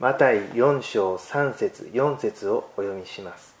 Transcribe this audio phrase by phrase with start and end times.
[0.00, 3.56] マタイ4章3節4節をお読みします。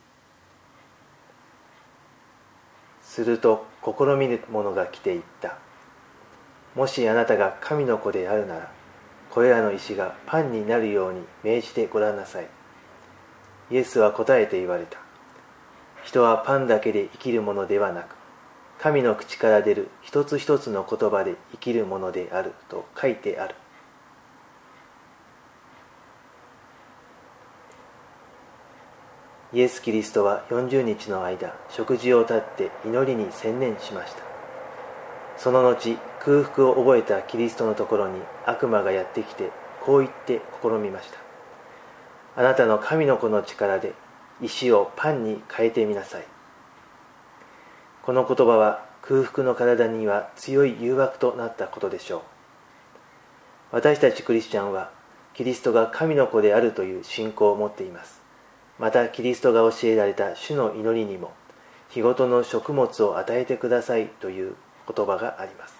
[3.02, 5.58] すると試みる者が来ていった。
[6.76, 8.70] もしあなたが神の子であるなら
[9.30, 12.46] これらの石がパンになるように命じてごらんなさい。
[13.72, 15.00] イエスは答えて言われた。
[16.04, 18.14] 人はパンだけで生きるものではなく
[18.78, 23.56] 神の口から出る一つ一つの言葉で生きるものであると書いてある。
[29.50, 34.22] イエス・キリストは40日の間食事を絶って祈りに専念しました。
[35.38, 41.18] その後空腹を覚えたキリストのところに悪魔がやってきてこう言って試みました。
[42.36, 43.94] あなたの神の子の力で
[44.42, 46.24] 石をパンに変えてみなさい。
[48.02, 52.20] この言葉は空腹の体には強い誘惑となったことでしょう。
[53.72, 54.90] 私たちクリスチャンは
[55.32, 58.27] キリストが神の子であるという信仰を持っています。
[58.78, 61.32] またキリストが教えられた主の祈りにも
[61.88, 64.54] 日ごとの食物を与えてくださいという
[64.94, 65.74] 言葉があります。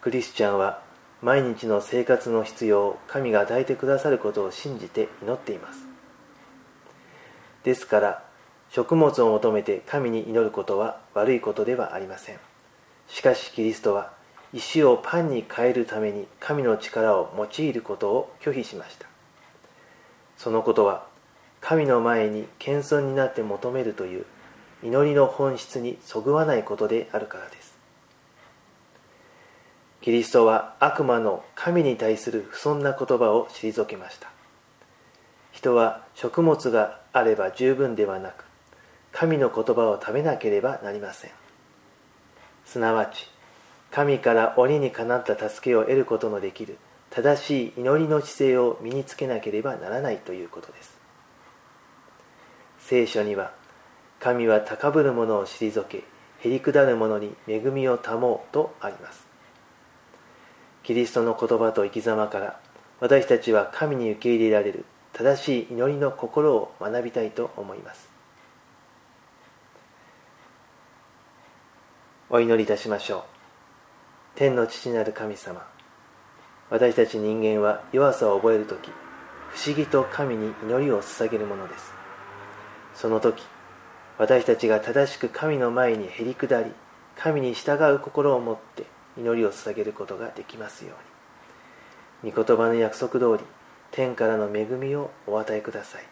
[0.00, 0.82] クリスチャンは
[1.22, 5.86] 毎日の生活の必要を神が与えてくださることを信じて祈っています。
[7.62, 8.24] ですから
[8.70, 12.38] 食物を求めて神に祈ることは悪いことではありません。
[13.08, 14.12] しかしキリストは
[14.52, 19.06] 石をパンに変えるために神の力を用いることを拒否しました。
[20.36, 21.06] そのことは
[21.66, 24.26] 神の前に謙遜になって求めるという
[24.82, 27.74] 祈りの本質にそぐわないことであるからです。
[30.02, 34.28] キリストは悪魔の神に対する不遜な言葉を退けました。
[35.52, 38.44] 人は食物があれば十分ではなく
[39.10, 41.30] 神の言葉を食べなければなりません。
[42.66, 43.30] すなわち
[43.90, 46.76] 神から鬼にかなった助けを得ることのできる
[47.08, 51.03] 正しい祈りの姿勢を身につけなければならないということです。
[52.86, 53.52] 聖書には
[54.20, 56.04] 神は高ぶる者を退け
[56.40, 59.26] へりくだる者に恵みを保うとあります。
[60.82, 62.60] キリストの言葉と生き様から
[63.00, 64.84] 私たちは神に受け入れられる
[65.14, 68.10] 正しい祈りの心を学びたいと思います。
[72.28, 73.22] お祈りいたしましょう。
[74.34, 75.66] 天の父なる神様
[76.68, 78.90] 私たち人間は弱さを覚える時
[79.48, 82.03] 不思議と神に祈りを捧げるものです。
[83.04, 83.44] その時
[84.16, 86.72] 私たちが正しく神の前にへりくだり
[87.18, 88.86] 神に従う心を持って
[89.18, 90.94] 祈りを捧げることができますよ
[92.22, 92.32] うに。
[92.32, 93.44] 御言葉の約束通り
[93.90, 96.04] 天からの恵みをお与えください。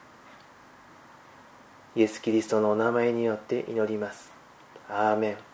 [1.97, 4.31] イエス・キリストのお名前によって祈ります。
[4.91, 5.52] アーメン。